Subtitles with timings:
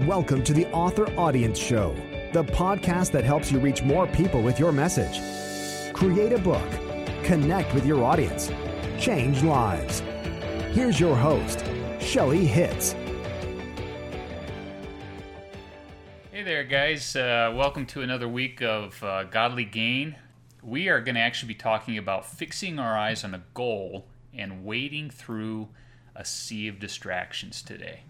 [0.00, 1.94] Welcome to the Author Audience Show,
[2.32, 5.20] the podcast that helps you reach more people with your message.
[5.92, 6.66] Create a book,
[7.22, 8.50] connect with your audience,
[8.98, 10.00] change lives.
[10.70, 11.66] Here's your host,
[12.00, 12.96] Shelley Hitz.
[16.32, 17.14] Hey there, guys.
[17.14, 20.16] Uh, welcome to another week of uh, Godly Gain.
[20.62, 24.64] We are going to actually be talking about fixing our eyes on a goal and
[24.64, 25.68] wading through
[26.16, 28.04] a sea of distractions today.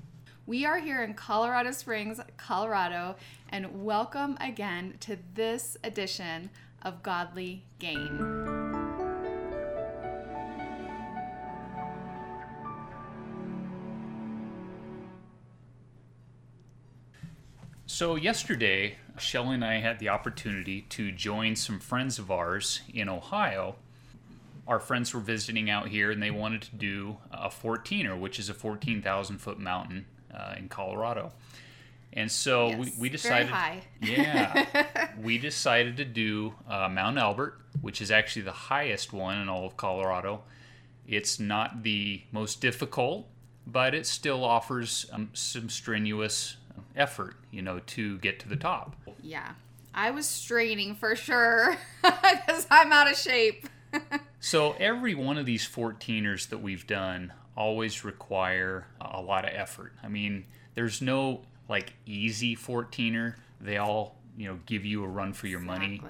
[0.45, 3.15] We are here in Colorado Springs, Colorado,
[3.51, 6.51] and welcome again to this edition
[6.83, 8.19] of Godly Gain.
[17.87, 23.09] So, yesterday, Shelley and I had the opportunity to join some friends of ours in
[23.09, 23.77] Ohio.
[24.67, 28.49] Our friends were visiting out here and they wanted to do a 14er, which is
[28.49, 31.33] a 14,000 foot mountain uh, in Colorado.
[32.15, 33.83] And so Yes, we, we decided, high.
[34.03, 39.49] yeah, we decided to do uh, Mount Elbert, which is actually the highest one in
[39.49, 40.43] all of Colorado.
[41.07, 43.27] It's not the most difficult,
[43.67, 46.57] but it still offers um, some strenuous
[46.95, 48.95] effort, you know, to get to the top.
[49.23, 49.53] Yeah,
[49.95, 53.69] I was straining for sure because I'm out of shape.
[54.45, 59.93] So every one of these 14ers that we've done always require a lot of effort.
[60.03, 63.35] I mean, there's no like easy 14er.
[63.61, 66.01] They all, you know, give you a run for your money.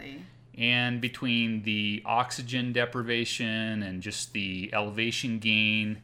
[0.57, 6.03] And between the oxygen deprivation and just the elevation gain,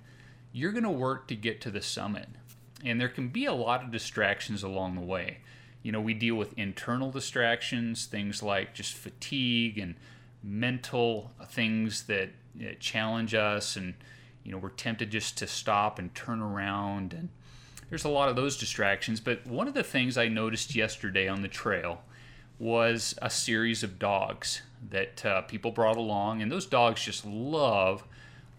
[0.52, 2.28] you're going to work to get to the summit.
[2.84, 5.38] And there can be a lot of distractions along the way.
[5.82, 9.94] You know, we deal with internal distractions, things like just fatigue and
[10.42, 12.30] mental things that
[12.80, 13.76] challenge us.
[13.76, 13.94] And,
[14.48, 17.12] you know, we're tempted just to stop and turn around.
[17.12, 17.28] And
[17.90, 19.20] there's a lot of those distractions.
[19.20, 22.02] But one of the things I noticed yesterday on the trail
[22.58, 28.04] was a series of dogs that uh, people brought along, and those dogs just love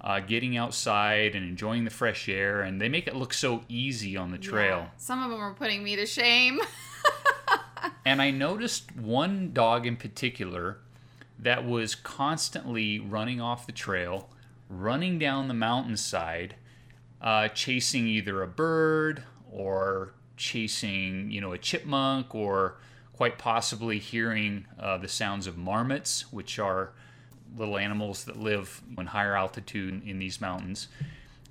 [0.01, 4.15] uh, getting outside and enjoying the fresh air, and they make it look so easy
[4.15, 4.77] on the trail.
[4.77, 6.59] Yeah, Some of them are putting me to shame.
[8.05, 10.79] And I noticed one dog in particular
[11.37, 14.29] that was constantly running off the trail,
[14.69, 16.55] running down the mountainside,
[17.21, 22.77] uh, chasing either a bird or chasing, you know, a chipmunk or
[23.13, 26.93] quite possibly hearing uh, the sounds of marmots, which are
[27.57, 30.87] little animals that live in higher altitude in these mountains.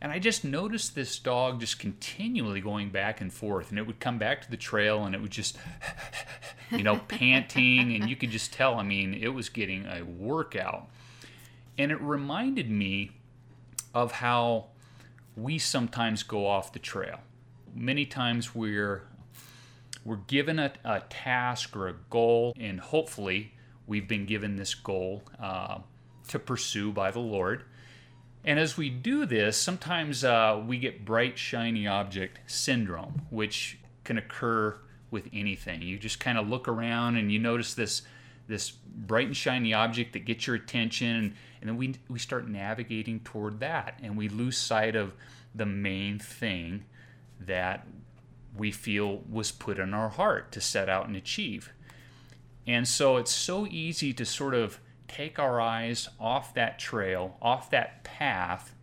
[0.00, 3.98] And I just noticed this dog just continually going back and forth, and it would
[3.98, 5.58] come back to the trail, and it would just,
[6.70, 8.76] you know, panting, and you could just tell.
[8.76, 10.88] I mean, it was getting a workout,
[11.78, 13.12] and it reminded me
[13.94, 14.66] of how
[15.36, 17.20] we sometimes go off the trail.
[17.74, 19.04] Many times we're
[20.04, 23.54] we're given a, a task or a goal, and hopefully
[23.86, 25.78] we've been given this goal uh,
[26.28, 27.64] to pursue by the Lord.
[28.44, 34.16] And as we do this, sometimes uh, we get bright, shiny object syndrome, which can
[34.16, 34.76] occur
[35.10, 35.82] with anything.
[35.82, 38.02] You just kind of look around and you notice this
[38.48, 43.20] this bright and shiny object that gets your attention, and then we we start navigating
[43.20, 45.12] toward that, and we lose sight of
[45.54, 46.84] the main thing
[47.40, 47.86] that
[48.56, 51.72] we feel was put in our heart to set out and achieve.
[52.66, 57.70] And so it's so easy to sort of take our eyes off that trail, off
[57.70, 58.74] that path,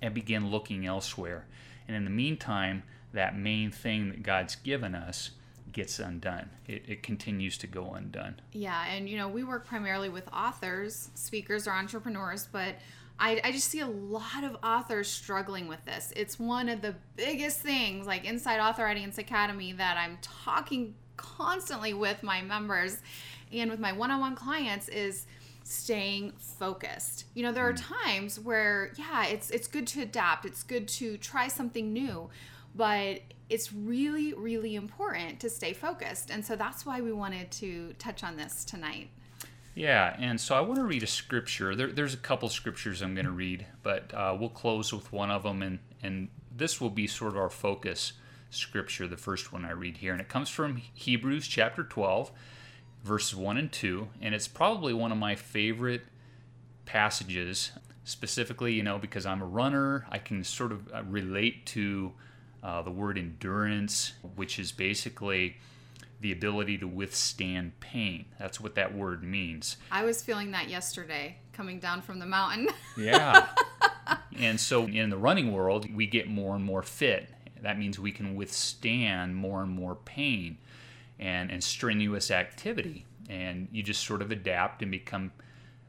[0.00, 1.46] and begin looking elsewhere.
[1.86, 5.32] And in the meantime, that main thing that God's given us
[5.72, 6.50] gets undone.
[6.66, 8.40] It, it continues to go undone.
[8.52, 12.76] Yeah, and you know, we work primarily with authors, speakers, or entrepreneurs, but
[13.18, 16.12] I, I just see a lot of authors struggling with this.
[16.16, 21.94] It's one of the biggest things, like inside Author Audience Academy, that I'm talking constantly
[21.94, 22.98] with my members
[23.52, 25.26] and with my one on one clients is
[25.62, 27.26] staying focused.
[27.34, 28.04] You know, there are mm.
[28.04, 32.28] times where yeah, it's it's good to adapt, it's good to try something new,
[32.74, 36.30] but it's really really important to stay focused.
[36.30, 39.10] And so that's why we wanted to touch on this tonight.
[39.74, 41.74] Yeah, and so I want to read a scripture.
[41.74, 45.30] There, there's a couple scriptures I'm going to read, but uh, we'll close with one
[45.30, 48.12] of them, and, and this will be sort of our focus
[48.50, 50.12] scripture, the first one I read here.
[50.12, 52.30] And it comes from Hebrews chapter 12,
[53.02, 56.02] verses 1 and 2, and it's probably one of my favorite
[56.84, 57.72] passages,
[58.04, 62.12] specifically, you know, because I'm a runner, I can sort of uh, relate to
[62.62, 65.56] uh, the word endurance, which is basically
[66.20, 68.26] the ability to withstand pain.
[68.38, 69.76] That's what that word means.
[69.90, 72.68] I was feeling that yesterday coming down from the mountain.
[72.96, 73.48] Yeah.
[74.38, 77.30] and so in the running world, we get more and more fit.
[77.62, 80.58] That means we can withstand more and more pain
[81.18, 83.06] and, and strenuous activity.
[83.28, 85.32] And you just sort of adapt and become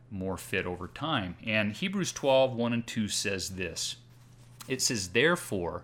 [0.10, 1.36] more fit over time.
[1.44, 3.98] And Hebrews 12, 1 and 2 says this
[4.68, 5.84] It says, Therefore,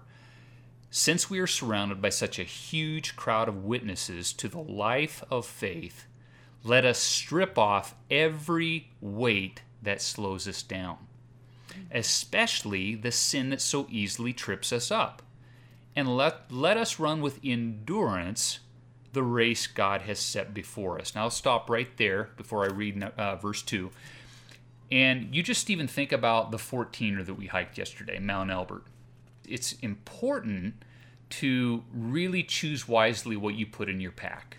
[0.91, 5.45] since we are surrounded by such a huge crowd of witnesses to the life of
[5.45, 6.05] faith,
[6.63, 10.97] let us strip off every weight that slows us down,
[11.91, 15.21] especially the sin that so easily trips us up.
[15.95, 18.59] And let, let us run with endurance
[19.13, 21.15] the race God has set before us.
[21.15, 23.89] Now, I'll stop right there before I read uh, verse 2.
[24.91, 28.83] And you just even think about the 14er that we hiked yesterday, Mount Elbert.
[29.49, 30.75] It's important
[31.29, 34.57] to really choose wisely what you put in your pack.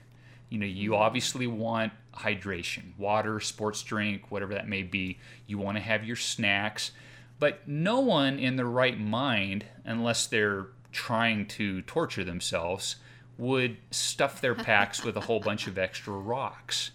[0.48, 1.02] You know, you mm-hmm.
[1.02, 5.18] obviously want hydration, water, sports drink, whatever that may be.
[5.46, 6.92] You want to have your snacks.
[7.38, 12.96] But no one in their right mind, unless they're trying to torture themselves,
[13.38, 16.90] would stuff their packs with a whole bunch of extra rocks.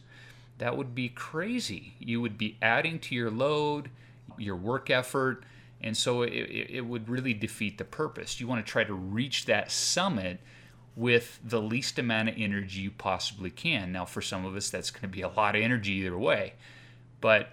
[0.59, 1.95] That would be crazy.
[1.99, 3.89] You would be adding to your load,
[4.37, 5.43] your work effort,
[5.81, 8.39] and so it, it would really defeat the purpose.
[8.39, 10.39] You want to try to reach that summit
[10.95, 13.91] with the least amount of energy you possibly can.
[13.91, 16.53] Now, for some of us, that's going to be a lot of energy either way,
[17.21, 17.49] but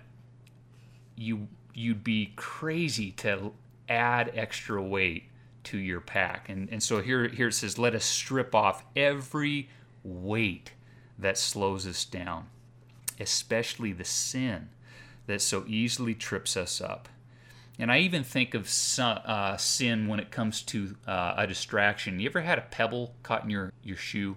[1.16, 3.52] you you'd be crazy to
[3.88, 5.24] add extra weight
[5.64, 6.48] to your pack.
[6.48, 9.68] And, and so here, here it says, let us strip off every
[10.04, 10.72] weight
[11.18, 12.46] that slows us down,
[13.20, 14.68] especially the sin
[15.26, 17.08] that so easily trips us up.
[17.78, 22.20] And I even think of uh, sin when it comes to uh, a distraction.
[22.20, 24.36] You ever had a pebble caught in your, your shoe?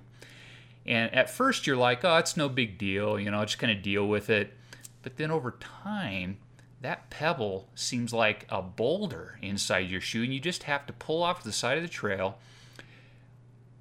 [0.86, 3.84] And at first you're like, oh, it's no big deal, you know, just kind of
[3.84, 4.54] deal with it.
[5.02, 5.52] But then over
[5.84, 6.38] time,
[6.82, 11.24] that pebble seems like a boulder inside your shoe, and you just have to pull
[11.24, 12.38] off to the side of the trail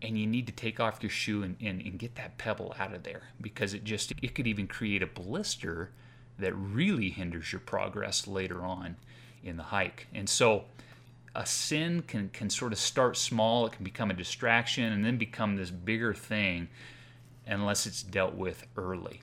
[0.04, 2.92] and you need to take off your shoe and, and, and, get that pebble out
[2.92, 5.90] of there because it just it could even create a blister
[6.38, 8.96] that really hinders your progress later on
[9.44, 10.64] in the hike and so
[11.36, 15.16] a sin can, can sort of start small it can become a distraction and then
[15.16, 16.68] become this bigger thing
[17.46, 19.20] unless it's dealt with early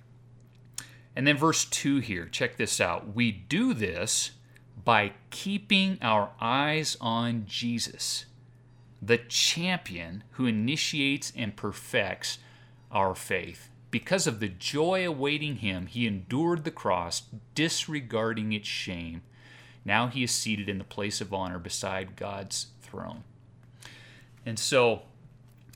[1.16, 3.14] and then verse 2 here, check this out.
[3.16, 4.32] We do this
[4.84, 8.26] by keeping our eyes on Jesus,
[9.02, 12.40] the champion who initiates and perfects
[12.92, 13.70] our faith.
[13.90, 17.24] Because of the joy awaiting him, he endured the cross,
[17.56, 19.22] disregarding its shame.
[19.84, 23.24] Now he is seated in the place of honor beside God's throne.
[24.46, 25.04] And so,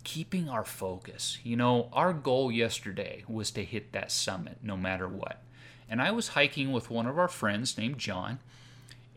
[0.06, 1.40] keeping our focus.
[1.44, 5.42] You know, our goal yesterday was to hit that summit no matter what.
[5.90, 8.40] And I was hiking with one of our friends named John,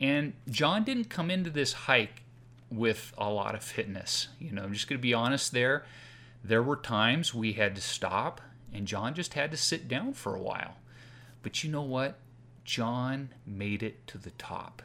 [0.00, 2.23] and John didn't come into this hike
[2.70, 4.29] with a lot of fitness.
[4.38, 5.85] You know, I'm just going to be honest there.
[6.44, 8.40] There were times we had to stop,
[8.73, 10.76] and John just had to sit down for a while.
[11.43, 12.19] But you know what?
[12.69, 14.82] John made it to the top.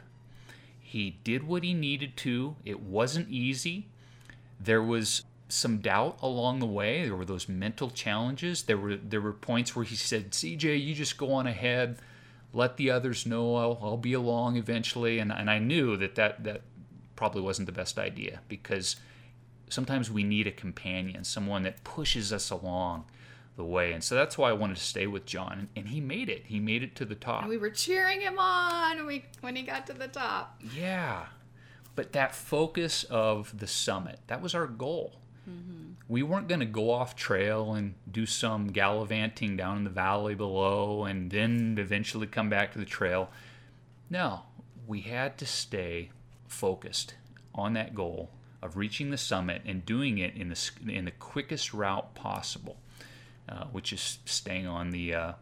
[0.80, 2.56] He did what he needed to.
[2.64, 3.88] It wasn't easy.
[4.58, 7.04] There was some doubt along the way.
[7.04, 8.62] There were those mental challenges.
[8.62, 11.98] There were there were points where he said, "CJ, you just go on ahead,
[12.54, 13.54] let the others know.
[13.56, 16.62] I'll, I'll be along eventually." And and I knew that that that
[17.16, 18.96] probably wasn't the best idea because
[19.68, 23.04] sometimes we need a companion, someone that pushes us along
[23.56, 23.92] the way.
[23.92, 25.68] And so that's why I wanted to stay with John.
[25.76, 26.44] And he made it.
[26.46, 27.42] He made it to the top.
[27.42, 30.60] And we were cheering him on when, we, when he got to the top.
[30.76, 31.26] Yeah.
[31.94, 35.20] But that focus of the summit, that was our goal.
[35.48, 35.92] Mm-hmm.
[36.08, 40.34] We weren't going to go off trail and do some gallivanting down in the valley
[40.34, 43.30] below and then eventually come back to the trail.
[44.10, 44.42] No,
[44.86, 46.10] we had to stay
[46.48, 47.14] focused
[47.54, 48.30] on that goal
[48.62, 52.78] of reaching the summit and doing it in the, in the quickest route possible,
[53.48, 55.32] uh, which is staying on the, uh,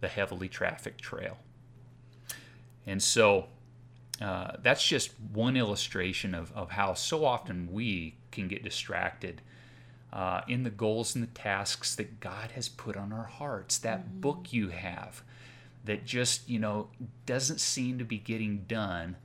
[0.00, 1.38] the heavily trafficked trail.
[2.86, 3.46] And so
[4.20, 9.40] uh, that's just one illustration of, of how so often we can get distracted
[10.12, 13.78] uh, in the goals and the tasks that God has put on our hearts.
[13.78, 14.20] That mm-hmm.
[14.20, 15.22] book you have
[15.84, 16.88] that just, you know,
[17.26, 19.16] doesn't seem to be getting done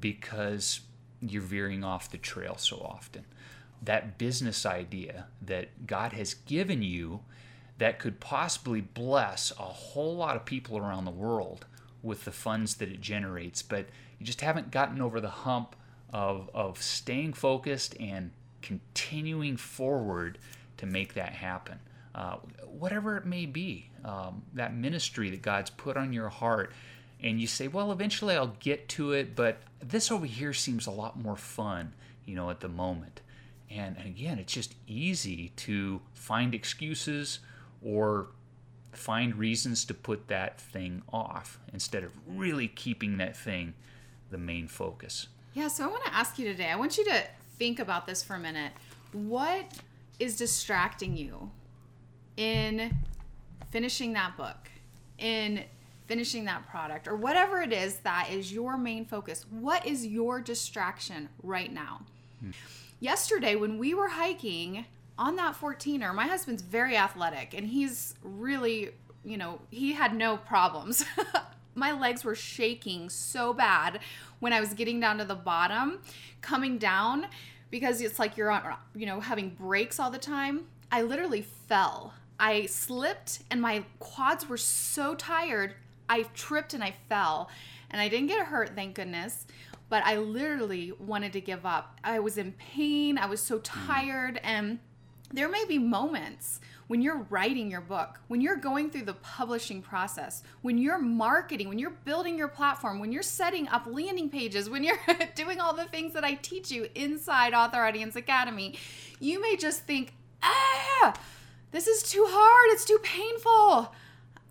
[0.00, 0.80] because
[1.20, 3.24] you're veering off the trail so often.
[3.80, 7.20] That business idea that God has given you
[7.78, 11.66] that could possibly bless a whole lot of people around the world
[12.02, 13.86] with the funds that it generates, but
[14.18, 15.74] you just haven't gotten over the hump
[16.12, 18.30] of, of staying focused and
[18.62, 20.38] continuing forward
[20.76, 21.78] to make that happen.
[22.14, 26.72] Uh, whatever it may be, um, that ministry that God's put on your heart,
[27.20, 30.90] and you say, well, eventually I'll get to it, but this over here seems a
[30.90, 33.20] lot more fun, you know, at the moment.
[33.70, 37.40] And, and again, it's just easy to find excuses
[37.84, 38.28] or
[38.92, 43.74] find reasons to put that thing off instead of really keeping that thing
[44.30, 45.28] the main focus.
[45.52, 46.70] Yeah, so I want to ask you today.
[46.70, 47.22] I want you to
[47.58, 48.72] think about this for a minute.
[49.12, 49.78] What
[50.18, 51.50] is distracting you
[52.36, 52.96] in
[53.70, 54.70] finishing that book,
[55.18, 55.64] in
[56.06, 59.46] finishing that product, or whatever it is that is your main focus?
[59.50, 62.02] What is your distraction right now?
[62.40, 62.50] Hmm.
[62.98, 64.86] Yesterday, when we were hiking
[65.18, 68.90] on that 14er, my husband's very athletic and he's really,
[69.24, 71.04] you know, he had no problems.
[71.74, 74.00] my legs were shaking so bad
[74.40, 76.00] when I was getting down to the bottom,
[76.40, 77.26] coming down
[77.70, 80.66] because it's like you're on, you know, having breaks all the time.
[80.90, 82.14] I literally fell.
[82.38, 85.74] I slipped and my quads were so tired.
[86.08, 87.50] I tripped and I fell.
[87.90, 89.46] And I didn't get hurt, thank goodness.
[89.88, 91.98] But I literally wanted to give up.
[92.02, 93.18] I was in pain.
[93.18, 93.62] I was so hmm.
[93.62, 94.40] tired.
[94.42, 94.80] And
[95.34, 99.80] there may be moments when you're writing your book, when you're going through the publishing
[99.80, 104.68] process, when you're marketing, when you're building your platform, when you're setting up landing pages,
[104.68, 104.98] when you're
[105.34, 108.78] doing all the things that I teach you inside Author Audience Academy,
[109.18, 110.12] you may just think,
[110.42, 111.14] ah,
[111.70, 112.74] this is too hard.
[112.74, 113.92] It's too painful.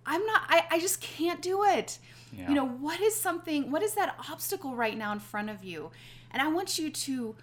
[0.06, 2.00] I'm not, I, I just can't do it.
[2.36, 2.50] Yeah.
[2.50, 5.92] You know, what is something, what is that obstacle right now in front of you?
[6.32, 7.36] And I want you to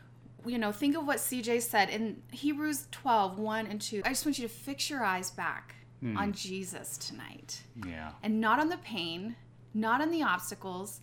[0.47, 4.03] you know, think of what CJ said in Hebrews 12, 1 and 2.
[4.05, 6.17] I just want you to fix your eyes back hmm.
[6.17, 7.63] on Jesus tonight.
[7.87, 8.13] Yeah.
[8.23, 9.37] And not on the pain,
[9.75, 11.01] not on the obstacles,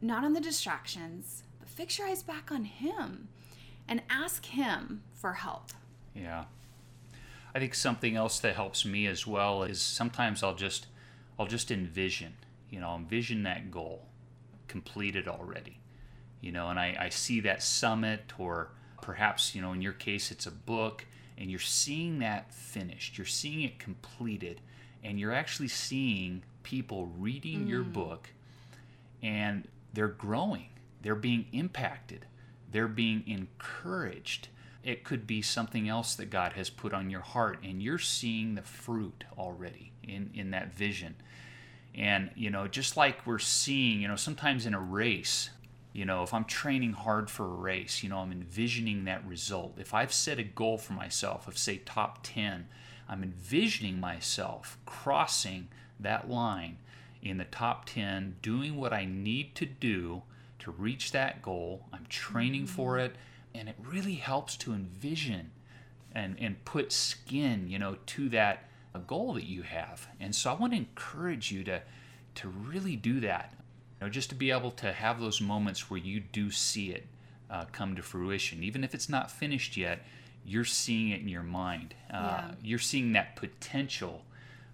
[0.00, 3.28] not on the distractions, but fix your eyes back on Him
[3.88, 5.70] and ask Him for help.
[6.14, 6.44] Yeah.
[7.54, 10.86] I think something else that helps me as well is sometimes I'll just
[11.38, 12.34] I'll just envision,
[12.70, 14.06] you know, envision that goal
[14.68, 15.78] completed already
[16.40, 18.70] you know, and I, I see that summit, or
[19.02, 21.04] perhaps, you know, in your case, it's a book,
[21.38, 24.60] and you're seeing that finished, you're seeing it completed,
[25.04, 27.68] and you're actually seeing people reading mm.
[27.68, 28.30] your book
[29.22, 30.68] and they're growing,
[31.02, 32.26] they're being impacted,
[32.70, 34.48] they're being encouraged.
[34.82, 38.54] It could be something else that God has put on your heart, and you're seeing
[38.54, 41.16] the fruit already in, in that vision.
[41.94, 45.50] And, you know, just like we're seeing, you know, sometimes in a race,
[45.96, 49.78] you know, if I'm training hard for a race, you know, I'm envisioning that result.
[49.78, 52.68] If I've set a goal for myself of, say, top 10,
[53.08, 56.76] I'm envisioning myself crossing that line
[57.22, 60.22] in the top 10, doing what I need to do
[60.58, 61.86] to reach that goal.
[61.94, 63.16] I'm training for it,
[63.54, 65.50] and it really helps to envision
[66.12, 68.68] and, and put skin, you know, to that
[69.06, 70.08] goal that you have.
[70.20, 71.80] And so I want to encourage you to,
[72.34, 73.54] to really do that.
[74.00, 77.06] You know, just to be able to have those moments where you do see it
[77.50, 80.00] uh, come to fruition, even if it's not finished yet,
[80.44, 81.94] you're seeing it in your mind.
[82.12, 82.50] Uh, yeah.
[82.62, 84.22] You're seeing that potential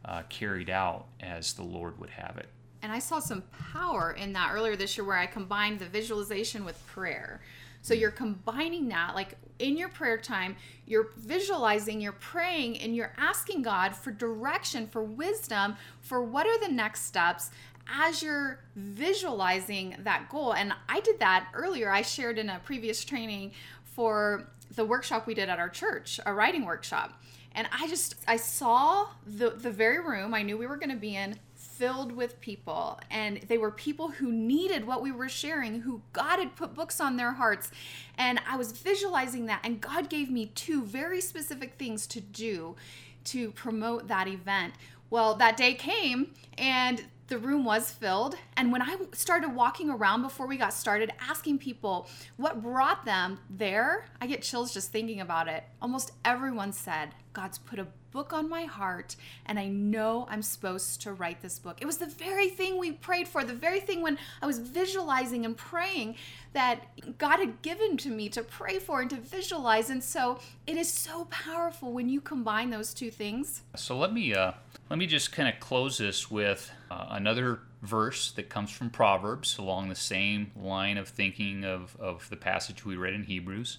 [0.05, 2.49] uh, carried out as the Lord would have it.
[2.83, 6.65] And I saw some power in that earlier this year where I combined the visualization
[6.65, 7.41] with prayer.
[7.81, 13.13] So you're combining that, like in your prayer time, you're visualizing, you're praying, and you're
[13.17, 17.51] asking God for direction, for wisdom, for what are the next steps
[17.93, 23.05] as you're visualizing that goal, and I did that earlier, I shared in a previous
[23.05, 23.53] training
[23.85, 27.23] for the workshop we did at our church, a writing workshop.
[27.55, 30.97] And I just I saw the the very room I knew we were going to
[30.97, 35.81] be in filled with people and they were people who needed what we were sharing
[35.81, 37.71] who god had put books on their hearts
[38.19, 42.77] and i was visualizing that and god gave me two very specific things to do
[43.25, 44.75] to promote that event
[45.09, 48.37] well that day came and the room was filled.
[48.59, 53.39] And when I started walking around before we got started, asking people what brought them
[53.49, 55.65] there, I get chills just thinking about it.
[55.81, 61.01] Almost everyone said, God's put a book on my heart, and I know I'm supposed
[61.01, 61.79] to write this book.
[61.81, 65.47] It was the very thing we prayed for, the very thing when I was visualizing
[65.47, 66.17] and praying
[66.53, 66.87] that
[67.17, 69.89] God had given to me to pray for and to visualize.
[69.89, 73.63] And so it is so powerful when you combine those two things.
[73.75, 74.53] So let me uh,
[74.93, 79.57] let me just kind of close this with uh, another verse that comes from Proverbs
[79.57, 83.79] along the same line of thinking of, of the passage we read in Hebrews.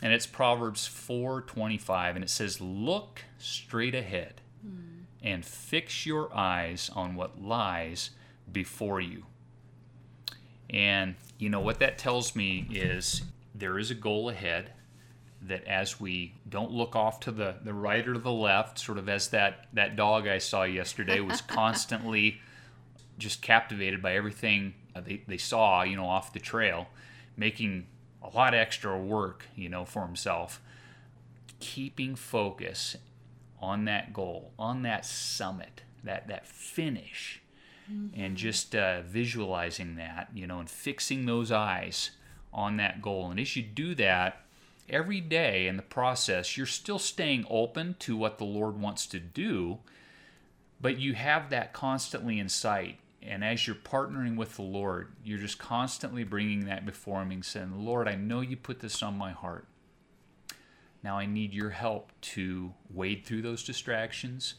[0.00, 5.00] And it's Proverbs 4:25 and it says look straight ahead mm.
[5.20, 8.10] and fix your eyes on what lies
[8.52, 9.24] before you.
[10.72, 13.22] And you know what that tells me is
[13.52, 14.74] there is a goal ahead
[15.42, 19.08] that as we don't look off to the, the right or the left, sort of
[19.08, 22.40] as that, that dog I saw yesterday was constantly
[23.18, 26.88] just captivated by everything they, they saw, you know, off the trail,
[27.36, 27.86] making
[28.22, 30.60] a lot of extra work, you know, for himself.
[31.58, 32.96] keeping focus
[33.60, 37.42] on that goal, on that summit, that that finish,
[37.90, 38.18] mm-hmm.
[38.18, 42.10] and just uh, visualizing that, you know, and fixing those eyes
[42.52, 43.30] on that goal.
[43.30, 44.44] And as you do that
[44.90, 49.20] every day in the process, you're still staying open to what the Lord wants to
[49.20, 49.78] do,
[50.80, 52.98] but you have that constantly in sight.
[53.22, 57.44] And as you're partnering with the Lord, you're just constantly bringing that before Him and
[57.44, 59.66] saying, Lord, I know you put this on my heart.
[61.02, 64.54] Now I need your help to wade through those distractions.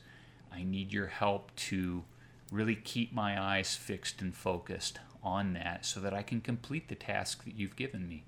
[0.52, 2.04] I need your help to
[2.52, 6.96] really keep my eyes fixed and focused on that so that I can complete the
[6.96, 8.26] task that you've given me.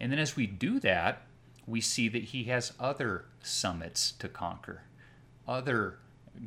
[0.00, 1.22] And then as we do that,
[1.66, 4.82] we see that he has other summits to conquer,
[5.48, 5.98] other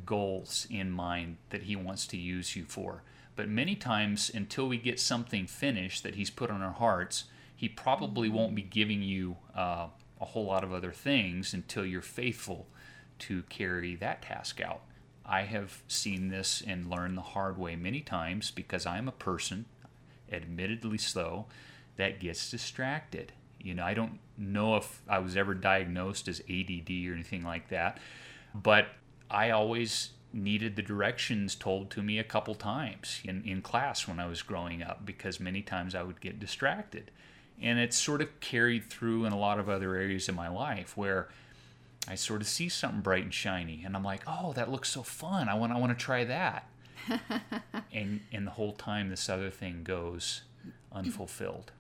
[0.06, 3.04] goals in mind that he wants to use you for.
[3.36, 7.70] But many times, until we get something finished that he's put on our hearts, he
[7.70, 9.88] probably won't be giving you uh,
[10.20, 12.68] a whole lot of other things until you're faithful
[13.20, 14.82] to carry that task out.
[15.26, 19.66] I have seen this and learned the hard way many times because I'm a person,
[20.32, 21.46] admittedly so,
[21.98, 23.34] that gets distracted.
[23.60, 27.70] You know, I don't know if I was ever diagnosed as ADD or anything like
[27.70, 28.00] that,
[28.54, 28.88] but
[29.30, 34.20] I always needed the directions told to me a couple times in, in class when
[34.20, 37.12] I was growing up because many times I would get distracted.
[37.62, 40.96] And it's sort of carried through in a lot of other areas of my life
[40.96, 41.30] where
[42.08, 45.04] I sort of see something bright and shiny and I'm like, oh, that looks so
[45.04, 45.50] fun.
[45.50, 46.70] I want, I want to try that.
[47.92, 50.44] and, and the whole time this other thing goes
[50.92, 51.72] unfulfilled.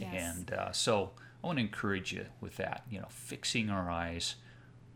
[0.00, 0.36] Yes.
[0.36, 1.10] And uh, so
[1.42, 4.36] I want to encourage you with that, you know, fixing our eyes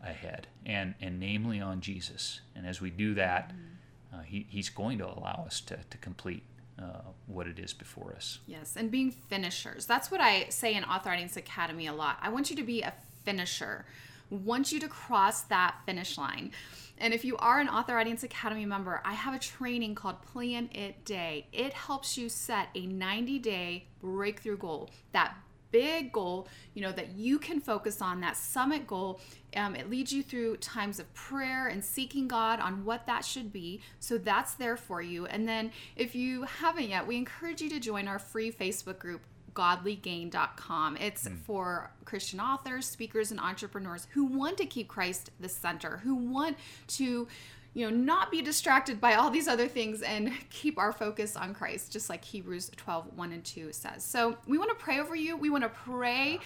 [0.03, 2.41] ahead and, and namely on Jesus.
[2.55, 4.19] And as we do that, mm-hmm.
[4.19, 6.43] uh, he, he's going to allow us to, to complete
[6.79, 8.39] uh, what it is before us.
[8.47, 9.85] Yes, and being finishers.
[9.85, 12.17] That's what I say in Author Audience Academy a lot.
[12.21, 12.93] I want you to be a
[13.23, 13.85] finisher.
[14.31, 16.51] Want you to cross that finish line.
[16.97, 20.69] And if you are an Author Audience Academy member, I have a training called Plan
[20.73, 21.47] It Day.
[21.51, 25.35] It helps you set a 90 day breakthrough goal, that
[25.71, 29.19] big goal, you know, that you can focus on, that summit goal.
[29.55, 33.51] Um, it leads you through times of prayer and seeking God on what that should
[33.51, 33.81] be.
[33.99, 35.25] So that's there for you.
[35.25, 39.21] And then if you haven't yet, we encourage you to join our free Facebook group
[39.53, 40.97] godlygain.com.
[40.97, 41.37] It's mm.
[41.39, 46.57] for Christian authors, speakers, and entrepreneurs who want to keep Christ the center, who want
[46.87, 47.27] to
[47.73, 51.53] you know, not be distracted by all these other things and keep our focus on
[51.53, 54.03] Christ, just like Hebrews 12, 1 and 2 says.
[54.03, 55.37] So we want to pray over you.
[55.37, 56.39] We want to pray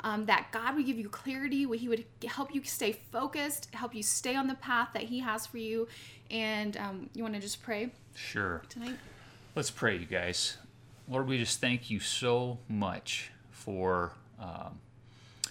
[0.00, 4.02] um, that God would give you clarity, He would help you stay focused, help you
[4.02, 5.88] stay on the path that He has for you.
[6.30, 7.90] And um, you want to just pray?
[8.14, 8.62] Sure.
[8.68, 8.96] Tonight?
[9.54, 10.58] Let's pray, you guys.
[11.08, 14.80] Lord, we just thank you so much for um,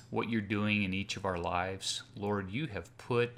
[0.10, 2.04] what you're doing in each of our lives.
[2.18, 3.32] Lord, you have put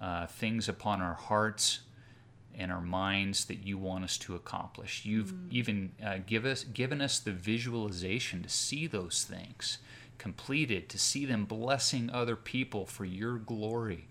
[0.00, 1.80] uh, things upon our hearts
[2.58, 5.04] and our minds that you want us to accomplish.
[5.04, 5.52] You've mm.
[5.52, 9.78] even uh, give us, given us the visualization to see those things
[10.18, 14.08] completed, to see them blessing other people for your glory,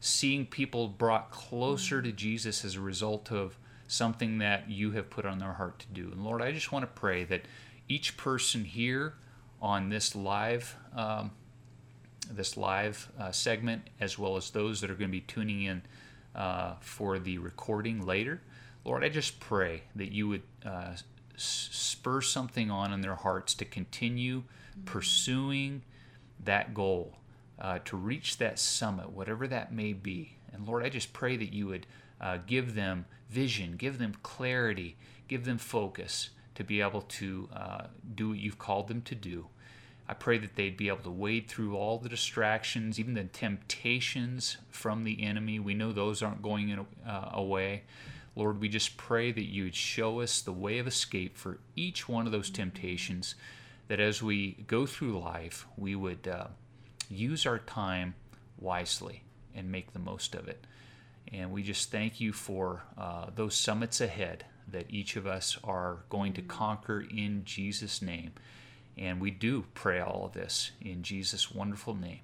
[0.00, 2.04] seeing people brought closer mm.
[2.04, 3.58] to Jesus as a result of
[3.90, 6.10] something that you have put on their heart to do.
[6.12, 7.42] And Lord, I just want to pray that
[7.88, 9.14] each person here
[9.60, 11.32] on this live um,
[12.30, 15.82] this live uh, segment, as well as those that are going to be tuning in
[16.34, 18.40] uh, for the recording later.
[18.84, 20.94] Lord, I just pray that you would uh,
[21.36, 24.84] spur something on in their hearts to continue mm-hmm.
[24.84, 25.82] pursuing
[26.44, 27.16] that goal,
[27.58, 30.36] uh, to reach that summit, whatever that may be.
[30.52, 31.86] And Lord, I just pray that you would
[32.20, 34.96] uh, give them vision, give them clarity,
[35.28, 39.46] give them focus to be able to uh, do what you've called them to do.
[40.08, 44.56] I pray that they'd be able to wade through all the distractions, even the temptations
[44.68, 45.60] from the enemy.
[45.60, 47.84] We know those aren't going in, uh, away.
[48.34, 52.08] Lord, we just pray that you would show us the way of escape for each
[52.08, 53.36] one of those temptations,
[53.86, 56.48] that as we go through life, we would uh,
[57.08, 58.14] use our time
[58.58, 59.22] wisely
[59.54, 60.66] and make the most of it.
[61.32, 66.04] And we just thank you for uh, those summits ahead that each of us are
[66.08, 68.32] going to conquer in Jesus' name.
[68.96, 72.20] And we do pray all of this in Jesus' wonderful name.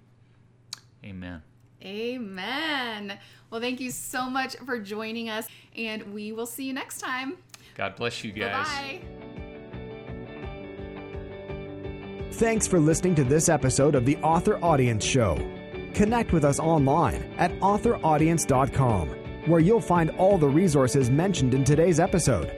[1.04, 1.42] Amen.
[1.84, 3.18] Amen.
[3.50, 7.36] Well, thank you so much for joining us, and we will see you next time.
[7.74, 8.66] God bless you guys.
[8.66, 9.00] Bye.
[12.32, 15.55] Thanks for listening to this episode of the Author Audience Show.
[15.96, 19.08] Connect with us online at authoraudience.com,
[19.46, 22.52] where you'll find all the resources mentioned in today's episode.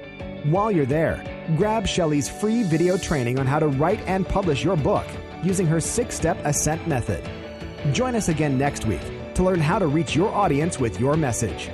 [0.46, 1.24] While you're there,
[1.56, 5.06] grab Shelley's free video training on how to write and publish your book
[5.44, 7.22] using her six step ascent method.
[7.94, 11.70] Join us again next week to learn how to reach your audience with your message.